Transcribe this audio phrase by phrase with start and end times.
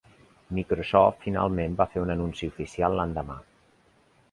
[0.59, 3.39] Microsoft finalment va fer un anunci oficial l'endemà.